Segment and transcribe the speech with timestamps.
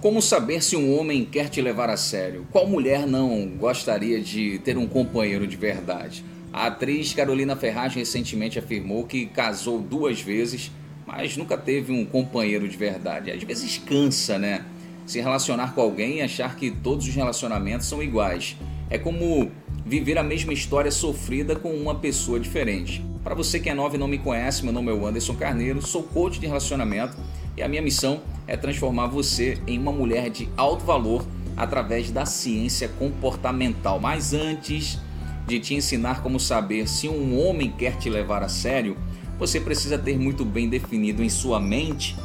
[0.00, 2.46] Como saber se um homem quer te levar a sério?
[2.50, 6.24] Qual mulher não gostaria de ter um companheiro de verdade?
[6.50, 10.72] A atriz Carolina Ferraz recentemente afirmou que casou duas vezes,
[11.06, 13.30] mas nunca teve um companheiro de verdade.
[13.30, 14.64] Às vezes cansa, né?
[15.04, 18.56] Se relacionar com alguém e achar que todos os relacionamentos são iguais.
[18.88, 19.50] É como
[19.84, 23.04] viver a mesma história sofrida com uma pessoa diferente.
[23.22, 26.04] Para você que é novo e não me conhece, meu nome é Anderson Carneiro, sou
[26.04, 27.18] coach de relacionamento
[27.56, 31.24] e a minha missão é transformar você em uma mulher de alto valor
[31.56, 34.00] através da ciência comportamental.
[34.00, 34.98] Mas antes
[35.46, 38.96] de te ensinar como saber se um homem quer te levar a sério,
[39.38, 42.16] você precisa ter muito bem definido em sua mente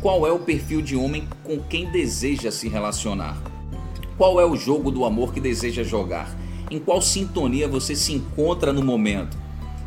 [0.00, 3.36] qual é o perfil de homem com quem deseja se relacionar.
[4.16, 6.34] Qual é o jogo do amor que deseja jogar?
[6.70, 9.36] Em qual sintonia você se encontra no momento?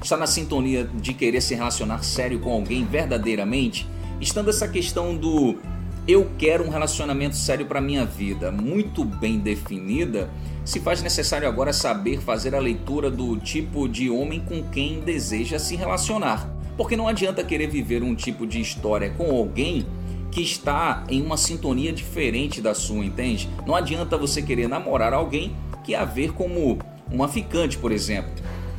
[0.02, 3.88] Está na sintonia de querer se relacionar sério com alguém verdadeiramente?
[4.22, 5.58] Estando essa questão do
[6.06, 10.30] eu quero um relacionamento sério para minha vida muito bem definida,
[10.66, 15.58] se faz necessário agora saber fazer a leitura do tipo de homem com quem deseja
[15.58, 16.50] se relacionar.
[16.76, 19.88] Porque não adianta querer viver um tipo de história com alguém
[20.32, 23.50] que está em uma sintonia diferente da sua, entende?
[23.66, 26.78] Não adianta você querer namorar alguém que a ver como
[27.10, 28.32] uma ficante, por exemplo.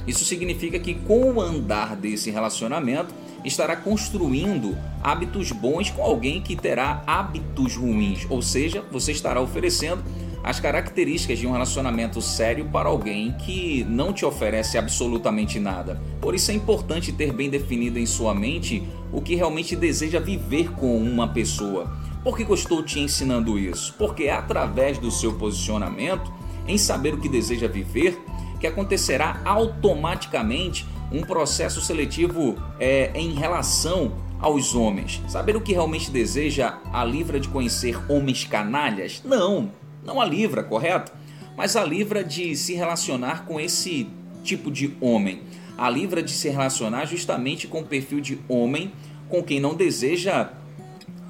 [0.07, 6.57] Isso significa que com o andar desse relacionamento, estará construindo hábitos bons com alguém que
[6.57, 10.03] terá hábitos ruins, ou seja, você estará oferecendo
[10.43, 16.01] as características de um relacionamento sério para alguém que não te oferece absolutamente nada.
[16.21, 18.83] Por isso é importante ter bem definido em sua mente
[19.13, 21.93] o que realmente deseja viver com uma pessoa.
[22.25, 23.95] Por que eu estou te ensinando isso?
[23.99, 26.33] Porque é através do seu posicionamento,
[26.67, 28.19] em saber o que deseja viver,
[28.59, 35.21] que acontecerá automaticamente um processo seletivo é, em relação aos homens.
[35.29, 39.23] Saber o que realmente deseja a livra de conhecer homens canalhas?
[39.25, 39.71] Não,
[40.05, 41.13] não a livra, correto?
[41.57, 44.09] Mas a livra de se relacionar com esse
[44.43, 45.43] tipo de homem.
[45.77, 48.93] A livra de se relacionar justamente com o perfil de homem
[49.29, 50.51] com quem não deseja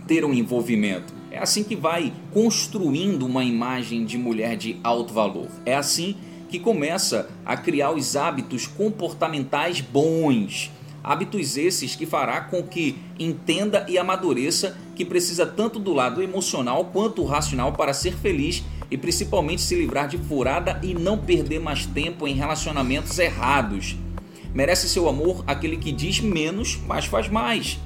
[0.07, 1.13] ter um envolvimento.
[1.31, 5.49] É assim que vai construindo uma imagem de mulher de alto valor.
[5.65, 10.71] É assim que que começa a criar os hábitos comportamentais bons.
[11.03, 16.87] Hábitos esses que fará com que entenda e amadureça que precisa tanto do lado emocional
[16.87, 21.87] quanto racional para ser feliz e principalmente se livrar de furada e não perder mais
[21.87, 23.97] tempo em relacionamentos errados.
[24.53, 27.79] Merece seu amor aquele que diz menos, mas faz mais.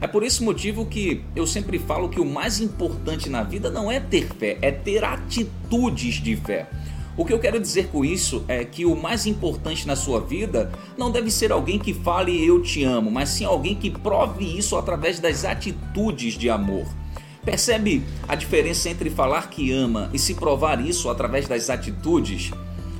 [0.00, 3.90] É por esse motivo que eu sempre falo que o mais importante na vida não
[3.90, 6.68] é ter fé, é ter atitudes de fé.
[7.16, 10.70] O que eu quero dizer com isso é que o mais importante na sua vida
[10.98, 14.76] não deve ser alguém que fale eu te amo, mas sim alguém que prove isso
[14.76, 16.86] através das atitudes de amor.
[17.42, 22.50] Percebe a diferença entre falar que ama e se provar isso através das atitudes?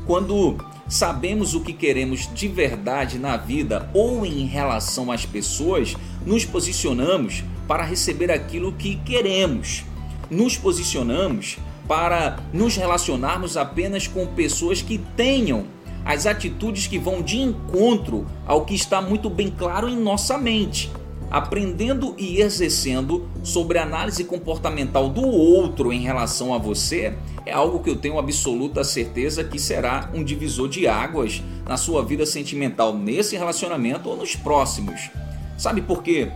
[0.07, 0.57] Quando
[0.89, 5.95] sabemos o que queremos de verdade na vida ou em relação às pessoas,
[6.25, 9.85] nos posicionamos para receber aquilo que queremos.
[10.31, 15.67] Nos posicionamos para nos relacionarmos apenas com pessoas que tenham
[16.05, 20.91] as atitudes que vão de encontro ao que está muito bem claro em nossa mente.
[21.29, 27.81] Aprendendo e exercendo sobre a análise comportamental do outro em relação a você é algo
[27.81, 32.97] que eu tenho absoluta certeza que será um divisor de águas na sua vida sentimental
[32.97, 35.11] nesse relacionamento ou nos próximos.
[35.59, 36.31] Sabe por quê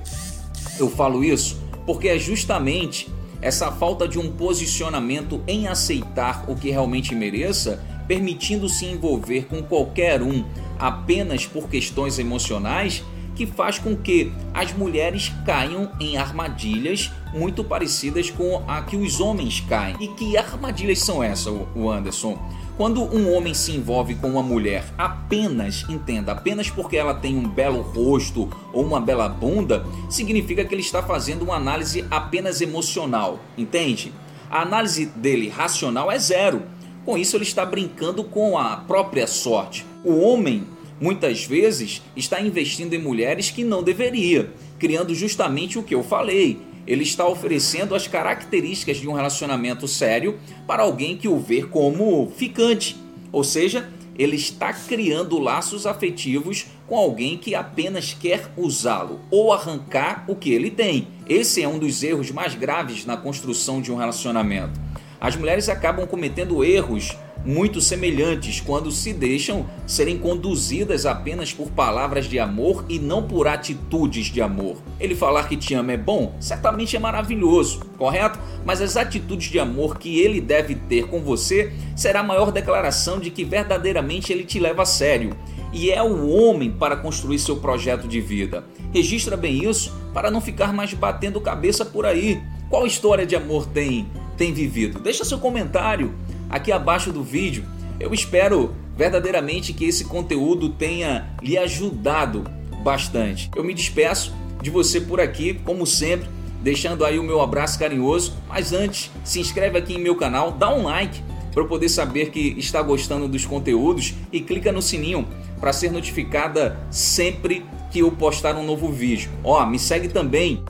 [0.79, 1.61] eu falo isso?
[1.87, 3.09] Porque é justamente
[3.43, 9.63] essa falta de um posicionamento em aceitar o que realmente mereça, permitindo se envolver com
[9.63, 10.45] qualquer um
[10.79, 13.03] apenas por questões emocionais,
[13.35, 19.21] que faz com que as mulheres caiam em armadilhas muito parecidas com a que os
[19.21, 19.97] homens caem.
[20.01, 22.39] E que armadilhas são essas, o Anderson?
[22.81, 27.47] Quando um homem se envolve com uma mulher apenas, entenda, apenas porque ela tem um
[27.47, 33.39] belo rosto ou uma bela bunda, significa que ele está fazendo uma análise apenas emocional,
[33.59, 34.15] entende?
[34.51, 36.63] A análise dele racional é zero.
[37.05, 39.85] Com isso, ele está brincando com a própria sorte.
[40.03, 40.67] O homem,
[40.99, 46.59] muitas vezes, está investindo em mulheres que não deveria, criando justamente o que eu falei,
[46.87, 52.31] ele está oferecendo as características de um relacionamento sério para alguém que o vê como
[52.37, 52.97] ficante.
[53.33, 53.89] Ou seja,
[54.19, 60.53] ele está criando laços afetivos com alguém que apenas quer usá-lo ou arrancar o que
[60.53, 61.09] ele tem.
[61.29, 64.79] Esse é um dos erros mais graves na construção de um relacionamento.
[65.21, 72.27] As mulheres acabam cometendo erros muito semelhantes quando se deixam serem conduzidas apenas por palavras
[72.27, 74.77] de amor e não por atitudes de amor.
[74.99, 78.39] Ele falar que te ama é bom, certamente é maravilhoso, correto?
[78.65, 83.19] Mas as atitudes de amor que ele deve ter com você será a maior declaração
[83.19, 85.37] de que verdadeiramente ele te leva a sério
[85.73, 88.65] e é o homem para construir seu projeto de vida.
[88.93, 92.43] Registra bem isso para não ficar mais batendo cabeça por aí.
[92.69, 94.99] Qual história de amor tem tem vivido?
[95.01, 96.15] Deixa seu comentário
[96.51, 97.65] aqui abaixo do vídeo.
[97.99, 102.45] Eu espero verdadeiramente que esse conteúdo tenha lhe ajudado
[102.83, 103.51] bastante.
[103.55, 106.29] Eu me despeço de você por aqui, como sempre,
[106.63, 108.35] deixando aí o meu abraço carinhoso.
[108.49, 112.31] Mas antes, se inscreve aqui em meu canal, dá um like para eu poder saber
[112.31, 115.27] que está gostando dos conteúdos e clica no sininho
[115.59, 119.31] para ser notificada sempre que eu postar um novo vídeo.
[119.43, 120.63] Ó, me segue também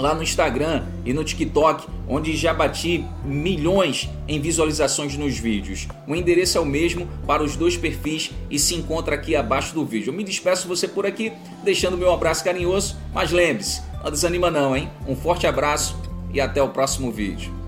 [0.00, 5.86] lá no Instagram e no TikTok, onde já bati milhões em visualizações nos vídeos.
[6.06, 9.84] O endereço é o mesmo para os dois perfis e se encontra aqui abaixo do
[9.84, 10.10] vídeo.
[10.10, 11.32] Eu me despeço você por aqui,
[11.62, 14.90] deixando meu abraço carinhoso, mas lembre-se, não desanima não, hein?
[15.06, 15.96] Um forte abraço
[16.32, 17.52] e até o próximo vídeo.